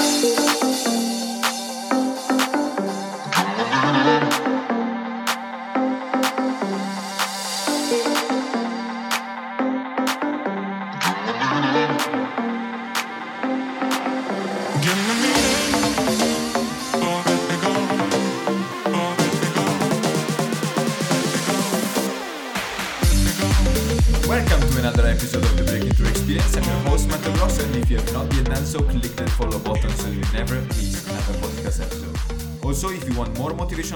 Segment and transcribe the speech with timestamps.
[0.00, 0.47] Welcome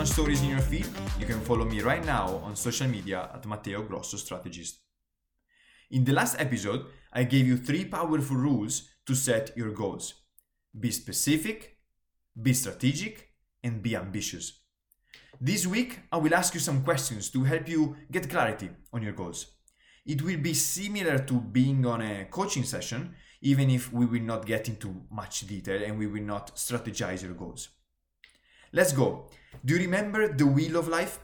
[0.07, 0.87] stories in your feed,
[1.19, 4.81] you can follow me right now on social media at Matteo Grosso Strategist.
[5.91, 10.15] In the last episode, I gave you three powerful rules to set your goals.
[10.79, 11.77] Be specific,
[12.41, 13.29] be strategic,
[13.63, 14.61] and be ambitious.
[15.41, 19.13] This week, I will ask you some questions to help you get clarity on your
[19.13, 19.47] goals.
[20.05, 24.47] It will be similar to being on a coaching session, even if we will not
[24.47, 27.69] get into much detail and we will not strategize your goals.
[28.73, 29.29] Let's go.
[29.65, 31.21] Do you remember the wheel of life?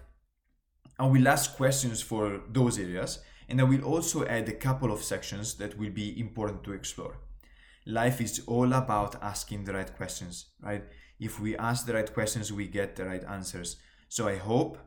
[0.98, 5.02] I will ask questions for those areas, and I will also add a couple of
[5.02, 7.18] sections that will be important to explore.
[7.86, 10.84] Life is all about asking the right questions, right?
[11.18, 13.76] If we ask the right questions, we get the right answers.
[14.08, 14.78] So I hope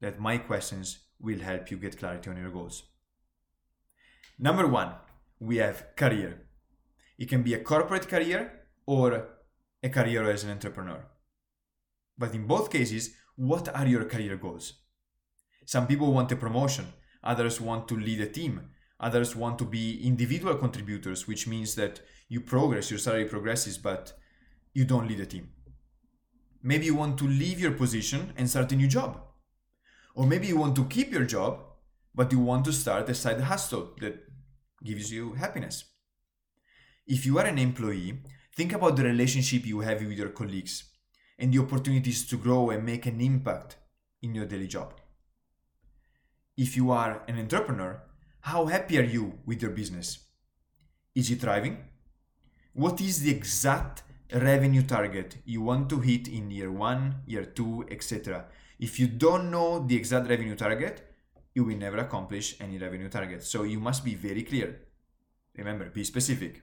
[0.00, 2.82] that my questions will help you get clarity on your goals.
[4.38, 4.94] Number one,
[5.38, 6.42] we have career.
[7.18, 8.52] It can be a corporate career
[8.86, 9.28] or
[9.82, 11.04] a career as an entrepreneur.
[12.20, 14.74] But in both cases, what are your career goals?
[15.64, 16.92] Some people want a promotion,
[17.24, 18.60] others want to lead a team,
[19.00, 24.12] others want to be individual contributors, which means that you progress, your salary progresses, but
[24.74, 25.48] you don't lead a team.
[26.62, 29.22] Maybe you want to leave your position and start a new job.
[30.14, 31.64] Or maybe you want to keep your job,
[32.14, 34.26] but you want to start a side hustle that
[34.84, 35.84] gives you happiness.
[37.06, 38.20] If you are an employee,
[38.54, 40.89] think about the relationship you have with your colleagues
[41.40, 43.76] and the opportunities to grow and make an impact
[44.22, 44.94] in your daily job.
[46.56, 48.02] If you are an entrepreneur,
[48.42, 50.18] how happy are you with your business?
[51.14, 51.78] Is it thriving?
[52.74, 54.02] What is the exact
[54.32, 58.44] revenue target you want to hit in year one, year two, etc.
[58.78, 61.06] If you don't know the exact revenue target,
[61.54, 63.42] you will never accomplish any revenue target.
[63.42, 64.80] So you must be very clear.
[65.56, 66.62] Remember, be specific.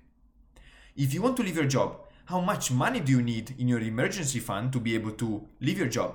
[0.96, 3.80] If you want to leave your job, how much money do you need in your
[3.80, 6.14] emergency fund to be able to leave your job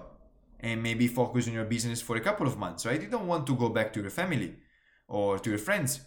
[0.60, 3.00] and maybe focus on your business for a couple of months, right?
[3.00, 4.54] You don't want to go back to your family
[5.08, 6.00] or to your friends.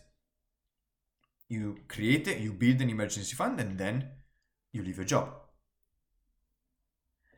[1.49, 4.09] You create it, you build an emergency fund, and then
[4.71, 5.33] you leave your job.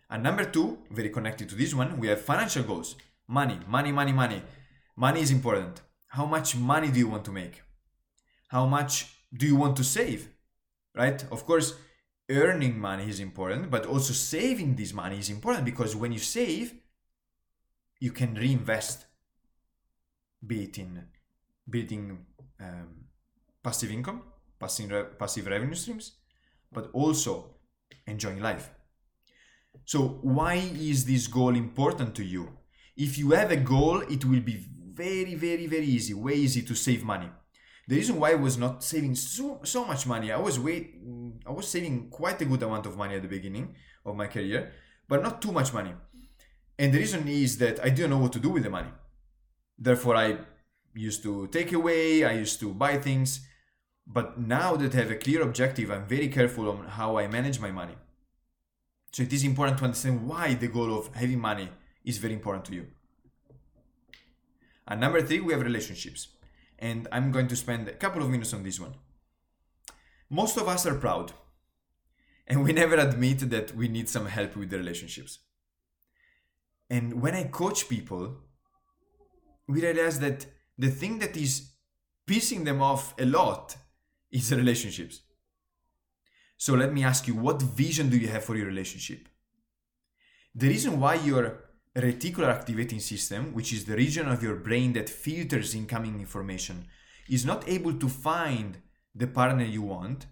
[0.09, 2.97] And number two, very connected to this one, we have financial goals.
[3.29, 4.41] Money, money, money, money.
[4.97, 5.81] Money is important.
[6.07, 7.61] How much money do you want to make?
[8.49, 10.29] How much do you want to save?
[10.93, 11.23] Right?
[11.31, 11.73] Of course,
[12.29, 16.73] earning money is important, but also saving this money is important because when you save,
[17.99, 19.05] you can reinvest,
[20.45, 21.05] be it in
[21.69, 22.25] building
[22.59, 23.05] um,
[23.63, 24.23] passive income,
[24.59, 26.13] passive, re- passive revenue streams,
[26.71, 27.55] but also
[28.05, 28.69] enjoying life.
[29.85, 32.57] So, why is this goal important to you?
[32.95, 36.75] If you have a goal, it will be very, very, very easy, way easy to
[36.75, 37.29] save money.
[37.87, 40.89] The reason why I was not saving so, so much money, I was way,
[41.45, 43.75] I was saving quite a good amount of money at the beginning
[44.05, 44.73] of my career,
[45.07, 45.93] but not too much money.
[46.77, 48.89] And the reason is that I didn't know what to do with the money.
[49.79, 50.37] Therefore, I
[50.93, 53.39] used to take away, I used to buy things.
[54.05, 57.59] But now that I have a clear objective, I'm very careful on how I manage
[57.59, 57.95] my money.
[59.11, 61.69] So it is important to understand why the goal of having money
[62.03, 62.87] is very important to you.
[64.87, 66.29] And number three, we have relationships.
[66.79, 68.95] And I'm going to spend a couple of minutes on this one.
[70.29, 71.33] Most of us are proud,
[72.47, 75.39] and we never admit that we need some help with the relationships.
[76.89, 78.37] And when I coach people,
[79.67, 80.45] we realize that
[80.77, 81.71] the thing that is
[82.27, 83.75] pissing them off a lot
[84.31, 85.21] is relationships.
[86.57, 89.27] So let me ask you, what vision do you have for your relationship?
[90.55, 91.66] The reason why your
[92.01, 96.85] reticular activating system, which is the region of your brain that filters incoming information,
[97.29, 98.77] is not able to find
[99.15, 100.27] the partner you want,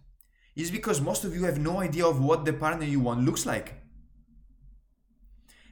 [0.56, 3.46] is because most of you have no idea of what the partner you want looks
[3.46, 3.74] like.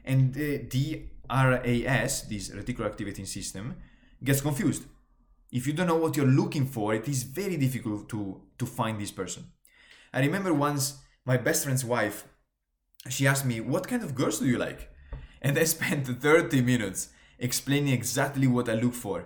[0.04, 3.75] And the DRAS, this reticular activating system,
[4.24, 4.84] gets confused.
[5.51, 9.00] If you don't know what you're looking for, it is very difficult to, to find
[9.00, 9.46] this person.
[10.12, 12.25] I remember once my best friend's wife,
[13.10, 14.93] she asked me, What kind of girls do you like?
[15.44, 19.25] And I spent 30 minutes explaining exactly what I look for.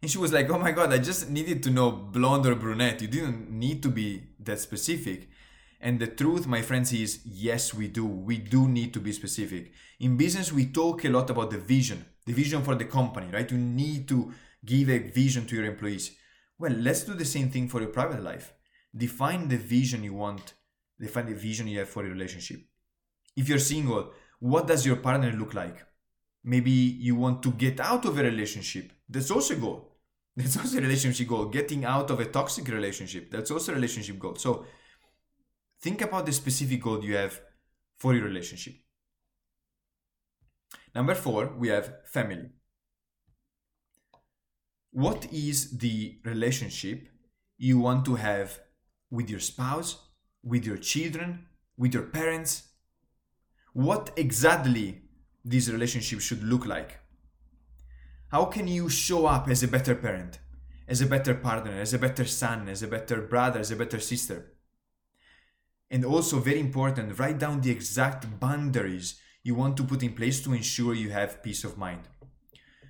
[0.00, 3.02] And she was like, Oh my god, I just needed to know blonde or brunette.
[3.02, 5.28] You didn't need to be that specific.
[5.80, 8.06] And the truth, my friends, is yes, we do.
[8.06, 9.72] We do need to be specific.
[10.00, 13.50] In business, we talk a lot about the vision, the vision for the company, right?
[13.50, 14.32] You need to
[14.64, 16.16] give a vision to your employees.
[16.58, 18.54] Well, let's do the same thing for your private life.
[18.96, 20.54] Define the vision you want,
[20.98, 22.62] define the vision you have for your relationship.
[23.36, 25.84] If you're single, what does your partner look like?
[26.44, 28.92] Maybe you want to get out of a relationship.
[29.08, 29.96] That's also a goal.
[30.36, 31.46] That's also a relationship goal.
[31.46, 33.30] Getting out of a toxic relationship.
[33.30, 34.36] That's also a relationship goal.
[34.36, 34.66] So
[35.80, 37.40] think about the specific goal you have
[37.96, 38.74] for your relationship.
[40.94, 42.50] Number four, we have family.
[44.92, 47.08] What is the relationship
[47.58, 48.60] you want to have
[49.10, 49.98] with your spouse,
[50.42, 51.46] with your children,
[51.76, 52.62] with your parents?
[53.76, 55.02] What exactly
[55.44, 56.98] this relationship should look like?
[58.28, 60.38] How can you show up as a better parent,
[60.88, 64.00] as a better partner, as a better son, as a better brother, as a better
[64.00, 64.54] sister?
[65.90, 70.42] And also, very important, write down the exact boundaries you want to put in place
[70.44, 72.08] to ensure you have peace of mind.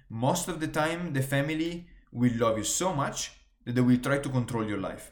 [0.09, 3.33] Most of the time, the family will love you so much
[3.65, 5.11] that they will try to control your life.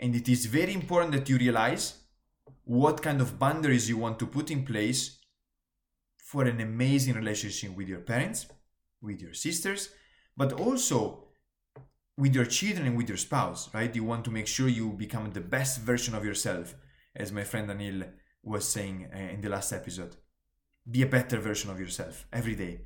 [0.00, 2.01] And it is very important that you realize
[2.64, 5.18] what kind of boundaries you want to put in place
[6.16, 8.46] for an amazing relationship with your parents,
[9.00, 9.90] with your sisters,
[10.36, 11.24] but also
[12.16, 13.94] with your children and with your spouse, right?
[13.94, 16.74] You want to make sure you become the best version of yourself,
[17.14, 18.08] as my friend Anil
[18.42, 20.16] was saying uh, in the last episode.
[20.90, 22.82] Be a better version of yourself every day.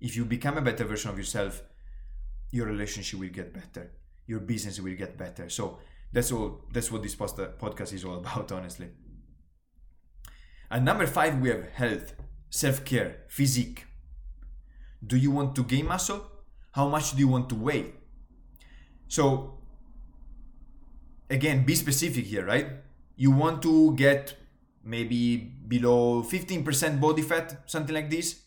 [0.00, 1.62] If you become a better version of yourself,
[2.50, 3.90] your relationship will get better,
[4.26, 5.48] your business will get better.
[5.48, 5.78] So
[6.14, 6.60] that's all.
[6.72, 8.88] That's what this podcast is all about, honestly.
[10.70, 12.14] And number five, we have health,
[12.50, 13.84] self care, physique.
[15.04, 16.24] Do you want to gain muscle?
[16.72, 17.92] How much do you want to weigh?
[19.08, 19.58] So,
[21.28, 22.68] again, be specific here, right?
[23.16, 24.36] You want to get
[24.82, 28.42] maybe below 15% body fat, something like this.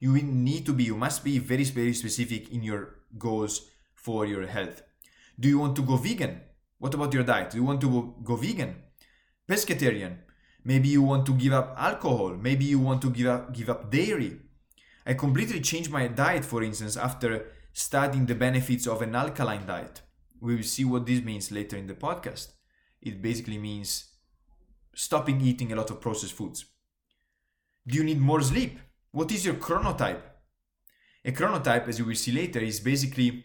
[0.00, 4.46] You need to be, you must be very, very specific in your goals for your
[4.46, 4.82] health.
[5.38, 6.40] Do you want to go vegan?
[6.82, 7.50] What about your diet?
[7.50, 8.74] Do you want to go vegan?
[9.48, 10.16] Pescatarian?
[10.64, 12.30] Maybe you want to give up alcohol.
[12.30, 14.40] Maybe you want to give up, give up dairy.
[15.06, 20.02] I completely changed my diet, for instance, after studying the benefits of an alkaline diet.
[20.40, 22.48] We will see what this means later in the podcast.
[23.00, 24.14] It basically means
[24.92, 26.64] stopping eating a lot of processed foods.
[27.86, 28.80] Do you need more sleep?
[29.12, 30.22] What is your chronotype?
[31.24, 33.44] A chronotype, as you will see later, is basically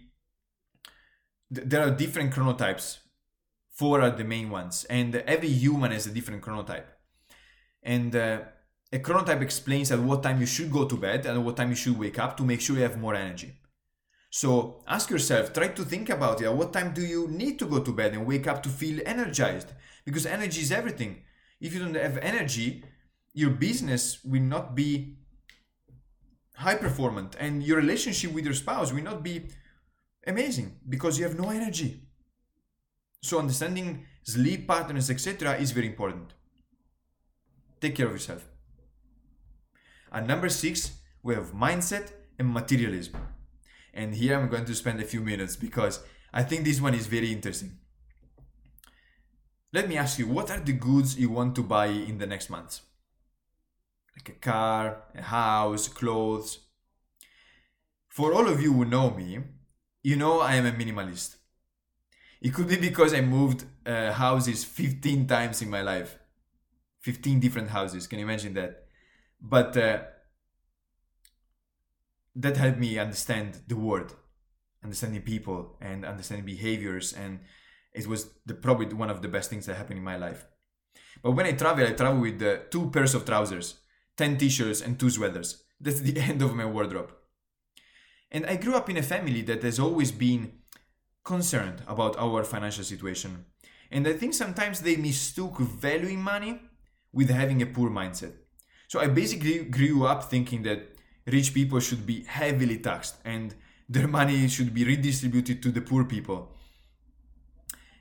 [1.51, 2.97] there are different chronotypes.
[3.77, 6.87] Four are the main ones, and every human has a different chronotype.
[7.83, 8.39] And uh,
[8.91, 11.75] a chronotype explains at what time you should go to bed and what time you
[11.75, 13.53] should wake up to make sure you have more energy.
[14.31, 16.45] So ask yourself, try to think about it.
[16.45, 18.99] At what time do you need to go to bed and wake up to feel
[19.05, 19.69] energized?
[20.05, 21.21] Because energy is everything.
[21.61, 22.83] If you don't have energy,
[23.33, 25.17] your business will not be
[26.55, 29.49] high performant and your relationship with your spouse will not be
[30.25, 32.06] amazing because you have no energy.
[33.21, 36.33] So understanding sleep patterns, etc., is very important.
[37.81, 38.47] Take care of yourself.
[40.11, 43.15] And number six, we have mindset and materialism.
[43.93, 46.01] And here I'm going to spend a few minutes because
[46.33, 47.79] I think this one is very interesting.
[49.73, 52.49] Let me ask you, what are the goods you want to buy in the next
[52.49, 52.81] months?
[54.15, 56.59] Like a car, a house, clothes.
[58.07, 59.39] For all of you who know me,
[60.03, 61.35] you know I am a minimalist.
[62.41, 66.17] It could be because I moved uh, houses 15 times in my life.
[67.01, 68.85] 15 different houses, can you imagine that?
[69.41, 69.99] But uh,
[72.35, 74.15] that helped me understand the world,
[74.83, 77.13] understanding people and understanding behaviors.
[77.13, 77.39] And
[77.93, 80.45] it was the, probably one of the best things that happened in my life.
[81.23, 83.75] But when I travel, I travel with uh, two pairs of trousers,
[84.17, 85.63] 10 t shirts, and two sweaters.
[85.79, 87.11] That's the end of my wardrobe.
[88.31, 90.51] And I grew up in a family that has always been
[91.27, 93.45] concerned about our financial situation.
[93.91, 96.61] And I think sometimes they mistook valuing money
[97.11, 98.33] with having a poor mindset.
[98.87, 100.79] So I basically grew up thinking that
[101.25, 103.53] rich people should be heavily taxed and
[103.89, 106.39] their money should be redistributed to the poor people.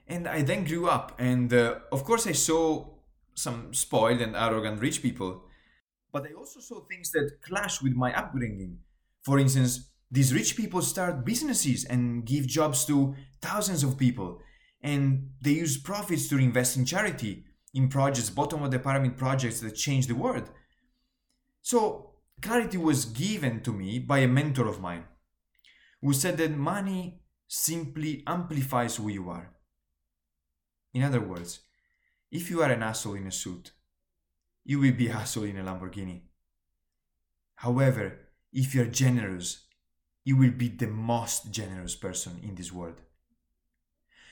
[0.07, 2.87] And I then grew up, and uh, of course, I saw
[3.35, 5.43] some spoiled and arrogant rich people,
[6.13, 8.79] but I also saw things that clash with my upbringing.
[9.25, 14.41] For instance, these rich people start businesses and give jobs to thousands of people,
[14.83, 17.45] and they use profits to invest in charity,
[17.75, 20.49] in projects, bottom of the pyramid projects that change the world.
[21.63, 25.05] So, clarity was given to me by a mentor of mine
[26.01, 29.51] who said that money simply amplifies who you are.
[30.95, 31.61] In other words,
[32.31, 33.73] if you are an asshole in a suit,
[34.65, 36.23] you will be asshole in a Lamborghini.
[37.57, 38.21] However,
[38.53, 39.66] if you're generous,
[40.27, 43.01] you will be the most generous person in this world.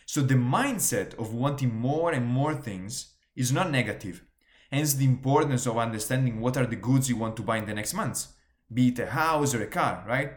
[0.06, 4.24] So the mindset of wanting more and more things is not negative.
[4.72, 7.74] Hence the importance of understanding what are the goods you want to buy in the
[7.74, 8.34] next months,
[8.72, 10.32] be it a house or a car, right?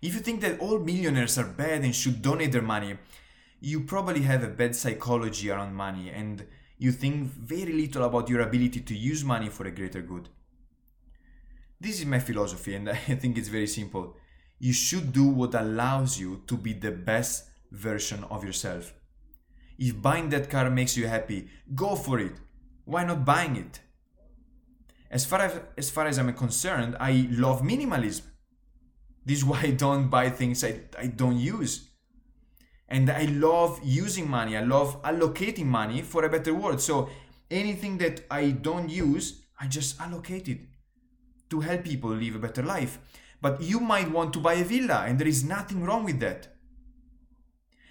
[0.00, 2.96] If you think that all millionaires are bad and should donate their money,
[3.60, 6.46] you probably have a bad psychology around money and
[6.78, 10.30] you think very little about your ability to use money for a greater good.
[11.80, 14.16] This is my philosophy, and I think it's very simple.
[14.58, 18.92] You should do what allows you to be the best version of yourself.
[19.78, 22.32] If buying that car makes you happy, go for it.
[22.84, 23.80] Why not buying it?
[25.10, 28.22] As far as, as far as I'm concerned, I love minimalism.
[29.24, 31.90] This is why I don't buy things I, I don't use.
[32.88, 34.56] And I love using money.
[34.56, 36.80] I love allocating money for a better world.
[36.80, 37.08] So
[37.50, 40.60] anything that I don't use, I just allocate it
[41.50, 42.98] to help people live a better life.
[43.40, 46.48] But you might want to buy a villa, and there is nothing wrong with that.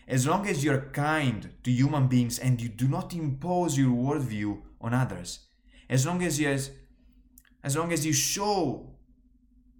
[0.08, 4.62] As long as you're kind to human beings and you do not impose your worldview
[4.80, 5.40] on others,
[5.90, 6.72] as long as you as,
[7.64, 8.94] as long as you show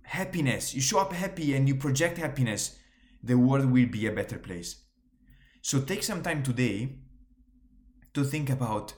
[0.04, 2.78] happiness, you show up happy and you project happiness,
[3.24, 4.84] the world will be a better place.
[5.62, 6.98] So take some time today
[8.14, 8.94] to think about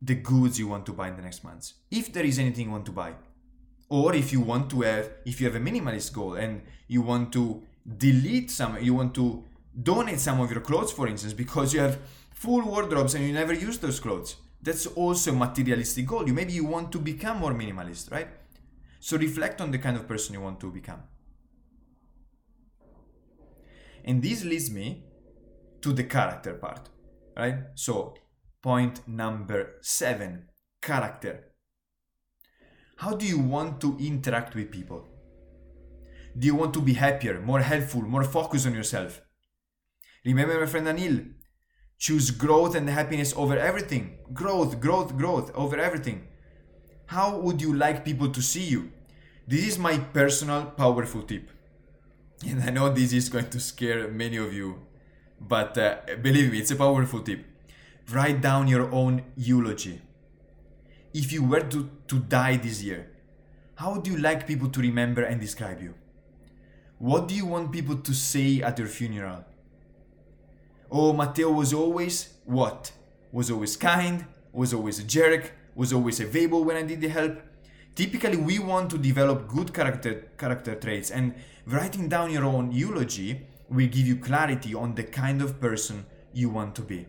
[0.00, 1.74] the goods you want to buy in the next months.
[1.90, 3.14] If there is anything you want to buy.
[3.96, 7.32] Or if you want to have if you have a minimalist goal and you want
[7.34, 7.62] to
[8.04, 9.44] delete some you want to
[9.90, 11.98] donate some of your clothes, for instance, because you have
[12.32, 14.36] full wardrobes and you never use those clothes.
[14.60, 16.26] That's also a materialistic goal.
[16.26, 18.28] You maybe you want to become more minimalist, right?
[18.98, 21.02] So reflect on the kind of person you want to become.
[24.04, 25.04] And this leads me
[25.82, 26.88] to the character part,
[27.36, 27.58] right?
[27.74, 28.14] So
[28.60, 30.48] point number seven,
[30.82, 31.53] character.
[32.96, 35.08] How do you want to interact with people?
[36.38, 39.20] Do you want to be happier, more helpful, more focused on yourself?
[40.24, 41.32] Remember my friend Anil,
[41.98, 44.18] choose growth and happiness over everything.
[44.32, 46.28] Growth, growth, growth over everything.
[47.06, 48.90] How would you like people to see you?
[49.46, 51.50] This is my personal powerful tip.
[52.48, 54.80] And I know this is going to scare many of you,
[55.40, 57.44] but uh, believe me, it's a powerful tip.
[58.10, 60.00] Write down your own eulogy.
[61.14, 63.08] If you were to, to die this year,
[63.76, 65.94] how would you like people to remember and describe you?
[66.98, 69.44] What do you want people to say at your funeral?
[70.90, 72.90] Oh, Matteo was always what?
[73.30, 77.38] Was always kind, was always a jerk, was always available when I needed help.
[77.94, 81.34] Typically, we want to develop good character, character traits, and
[81.66, 86.50] writing down your own eulogy will give you clarity on the kind of person you
[86.50, 87.06] want to be.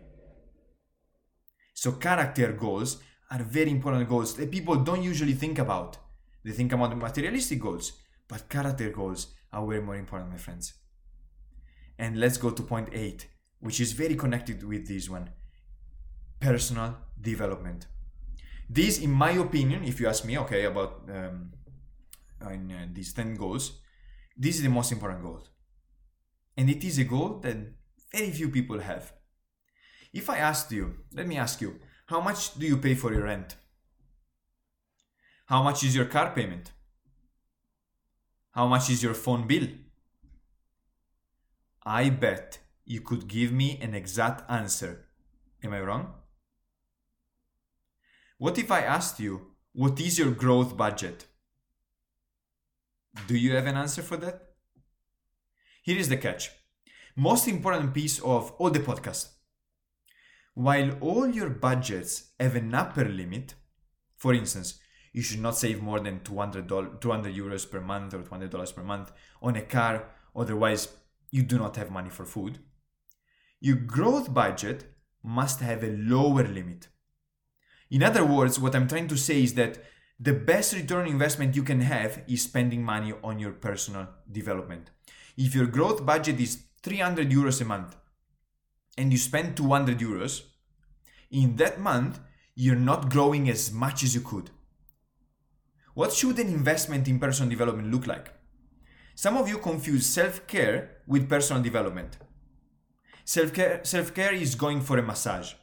[1.74, 2.98] So, character goals
[3.36, 5.98] are very important goals that people don't usually think about.
[6.44, 7.94] They think about the materialistic goals,
[8.28, 10.74] but character goals are way more important, my friends.
[11.98, 13.28] And let's go to point eight
[13.60, 15.30] which is very connected with this one
[16.40, 17.88] personal development.
[18.70, 21.52] This, in my opinion, if you ask me, okay, about um,
[22.52, 23.80] in, uh, these 10 goals,
[24.38, 25.42] this is the most important goal.
[26.58, 27.58] And it is a goal that
[28.12, 29.14] very few people have.
[30.14, 33.24] If I asked you, let me ask you, how much do you pay for your
[33.24, 33.56] rent?
[35.48, 36.72] How much is your car payment?
[38.52, 39.68] How much is your phone bill?
[41.86, 45.06] I bet you could give me an exact answer.
[45.64, 46.14] Am I wrong?
[48.38, 51.26] What if I asked you, what is your growth budget?
[53.28, 54.42] Do you have an answer for that?
[55.84, 56.52] Here is the catch.
[57.16, 59.35] Most important piece of all the podcast.
[60.56, 63.54] While all your budgets have an upper limit,
[64.18, 64.80] for instance,
[65.14, 69.12] you should not save more than 200, 200 euros per month or $200 per month
[69.42, 70.90] on a car, otherwise,
[71.32, 72.60] you do not have money for food
[73.66, 74.86] your growth budget
[75.24, 76.88] must have a lower limit.
[77.90, 79.84] In other words, what I'm trying to say is that
[80.20, 84.92] the best return investment you can have is spending money on your personal development.
[85.36, 87.96] If your growth budget is 300 euros a month
[88.98, 90.44] and you spend 200 euros,
[91.32, 92.20] in that month,
[92.56, 94.50] you're not growing as much as you could.
[95.94, 98.34] What should an investment in personal development look like?
[99.16, 102.18] Some of you confuse self care with personal development.
[103.28, 105.54] Self-care, self-care is going for a massage.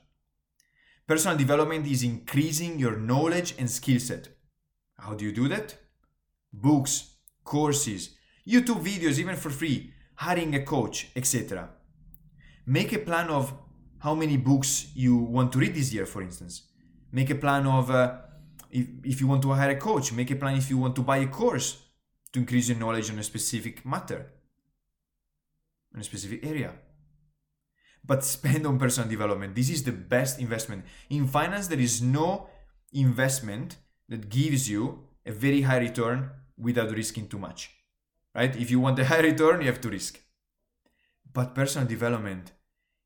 [1.07, 4.29] Personal development is increasing your knowledge and skill set.
[4.99, 5.77] How do you do that?
[6.53, 8.17] Books, courses,
[8.49, 11.71] YouTube videos even for free, hiring a coach, etc.
[12.66, 13.52] Make a plan of
[13.99, 16.62] how many books you want to read this year, for instance.
[17.11, 18.19] Make a plan of uh,
[18.71, 21.02] if, if you want to hire a coach, make a plan if you want to
[21.02, 21.78] buy a course
[22.33, 24.33] to increase your knowledge on a specific matter,
[25.95, 26.73] in a specific area.
[28.04, 29.54] But spend on personal development.
[29.54, 30.85] This is the best investment.
[31.11, 32.49] In finance, there is no
[32.92, 33.76] investment
[34.09, 37.71] that gives you a very high return without risking too much.
[38.35, 38.54] Right?
[38.57, 40.19] If you want a high return, you have to risk.
[41.33, 42.53] But personal development,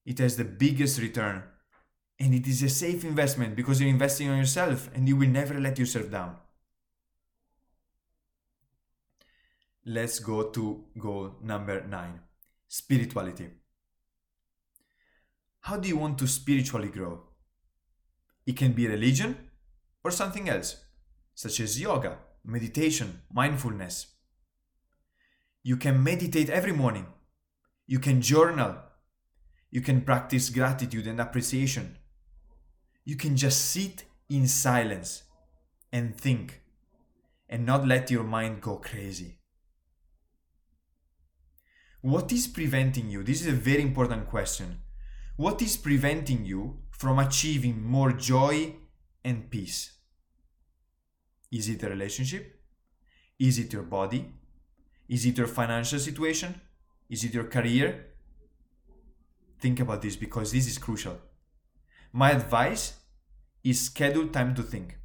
[0.04, 1.42] it has the biggest return
[2.18, 5.58] and it is a safe investment because you're investing on yourself and you will never
[5.60, 6.36] let yourself down.
[9.84, 12.20] Let's go to goal number nine
[12.68, 13.48] spirituality.
[15.60, 17.22] How do you want to spiritually grow?
[18.46, 19.36] It can be religion
[20.04, 20.84] or something else,
[21.34, 24.06] such as yoga, meditation, mindfulness.
[25.62, 27.06] You can meditate every morning.
[27.86, 28.76] You can journal.
[29.70, 31.98] You can practice gratitude and appreciation
[33.06, 35.22] you can just sit in silence
[35.92, 36.60] and think
[37.48, 39.38] and not let your mind go crazy.
[42.00, 43.22] What is preventing you?
[43.22, 44.80] This is a very important question.
[45.36, 48.74] What is preventing you from achieving more joy
[49.24, 49.92] and peace?
[51.52, 52.60] Is it a relationship?
[53.38, 54.32] Is it your body?
[55.08, 56.60] Is it your financial situation?
[57.08, 58.06] Is it your career?
[59.60, 61.18] Think about this because this is crucial.
[62.12, 62.94] My advice
[63.62, 64.98] is schedule time to think.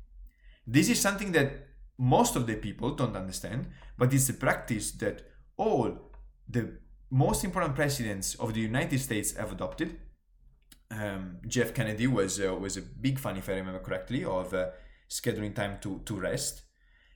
[0.65, 1.67] This is something that
[1.97, 3.67] most of the people don't understand,
[3.97, 5.21] but it's a practice that
[5.57, 6.11] all
[6.47, 6.77] the
[7.09, 9.99] most important presidents of the United States have adopted.
[10.89, 14.69] Um, Jeff Kennedy was uh, was a big fan, if I remember correctly, of uh,
[15.09, 16.63] scheduling time to to rest,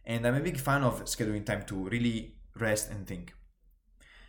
[0.05, 3.33] and I'm a big fan of scheduling time to really rest and think.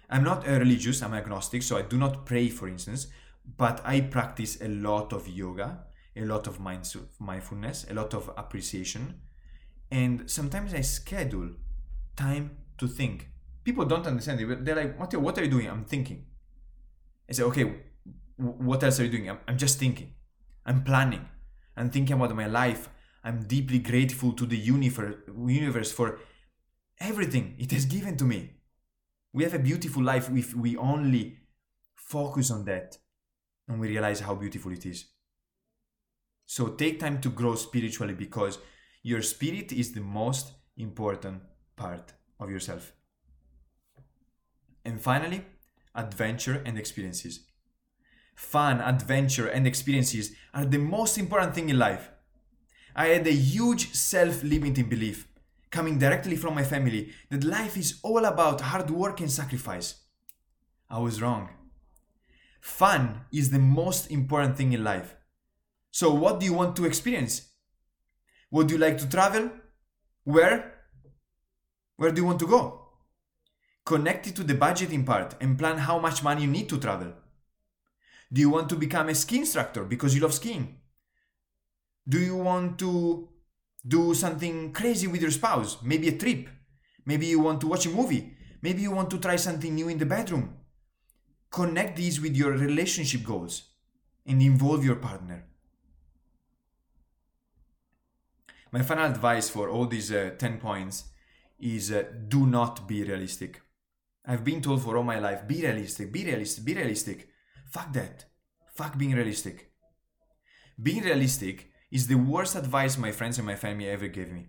[0.08, 3.08] I'm not a religious; I'm agnostic, so I do not pray, for instance,
[3.56, 5.84] but I practice a lot of yoga,
[6.14, 9.20] a lot of mindfulness, a lot of appreciation,
[9.90, 11.50] and sometimes I schedule
[12.16, 13.30] time to think.
[13.64, 15.68] People don't understand it, they're like, what are you doing?
[15.68, 16.24] I'm thinking.
[17.28, 17.74] I say, okay,
[18.36, 19.30] what else are you doing?
[19.30, 20.14] I'm, I'm just thinking.
[20.64, 21.26] I'm planning.
[21.76, 22.88] I'm thinking about my life.
[23.24, 26.20] I'm deeply grateful to the universe for
[27.00, 28.52] everything it has given to me.
[29.36, 31.36] We have a beautiful life if we only
[31.94, 32.96] focus on that
[33.68, 35.08] and we realize how beautiful it is.
[36.46, 38.58] So take time to grow spiritually because
[39.02, 41.42] your spirit is the most important
[41.76, 42.94] part of yourself.
[44.86, 45.44] And finally,
[45.94, 47.40] adventure and experiences.
[48.36, 52.08] Fun, adventure, and experiences are the most important thing in life.
[52.94, 55.28] I had a huge self limiting belief
[55.70, 60.02] coming directly from my family that life is all about hard work and sacrifice.
[60.88, 61.48] I was wrong.
[62.60, 65.14] Fun is the most important thing in life.
[65.90, 67.48] So, what do you want to experience?
[68.50, 69.50] Would you like to travel?
[70.24, 70.74] Where?
[71.96, 72.88] Where do you want to go?
[73.84, 77.12] Connect it to the budgeting part and plan how much money you need to travel.
[78.32, 80.80] Do you want to become a ski instructor because you love skiing?
[82.08, 83.28] Do you want to
[83.86, 85.78] do something crazy with your spouse?
[85.82, 86.48] Maybe a trip.
[87.04, 88.36] Maybe you want to watch a movie.
[88.62, 90.56] Maybe you want to try something new in the bedroom.
[91.50, 93.70] Connect these with your relationship goals
[94.26, 95.44] and involve your partner.
[98.72, 101.04] My final advice for all these uh, 10 points
[101.58, 103.62] is uh, do not be realistic.
[104.26, 107.28] I've been told for all my life be realistic, be realistic, be realistic.
[107.70, 108.24] Fuck that.
[108.74, 109.70] Fuck being realistic.
[110.82, 114.44] Being realistic is the worst advice my friends and my family ever gave me.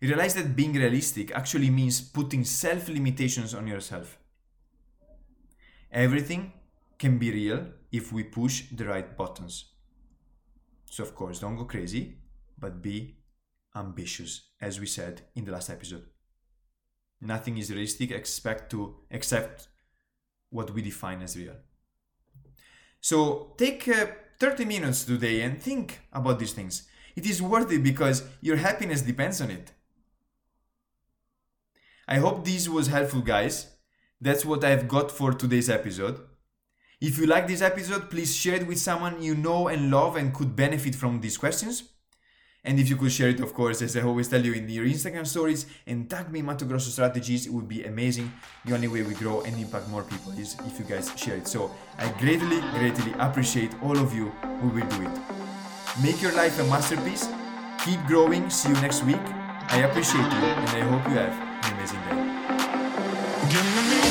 [0.00, 4.18] You realize that being realistic actually means putting self limitations on yourself.
[5.92, 6.42] Everything
[6.98, 7.60] can be real
[7.92, 9.54] if we push the right buttons.
[10.86, 12.04] So, of course, don't go crazy,
[12.58, 13.16] but be
[13.76, 16.06] ambitious, as we said in the last episode.
[17.20, 19.68] Nothing is realistic expect to except
[20.48, 21.56] what we define as real.
[23.00, 24.06] So take uh,
[24.40, 26.88] 30 minutes today and think about these things.
[27.14, 29.72] It is worth it because your happiness depends on it.
[32.08, 33.66] I hope this was helpful, guys.
[34.18, 36.20] That's what I've got for today's episode.
[37.02, 40.32] If you like this episode, please share it with someone you know and love and
[40.32, 41.89] could benefit from these questions.
[42.62, 44.84] And if you could share it, of course, as I always tell you in your
[44.84, 48.30] Instagram stories and tag me Matteo Grosso Strategies, it would be amazing.
[48.66, 51.48] The only way we grow and impact more people is if you guys share it.
[51.48, 54.28] So I greatly, greatly appreciate all of you
[54.60, 55.18] who will do it.
[56.02, 57.28] Make your life a masterpiece.
[57.84, 58.50] Keep growing.
[58.50, 59.24] See you next week.
[59.72, 61.32] I appreciate you and I hope you have
[61.64, 62.00] an amazing
[64.04, 64.09] day.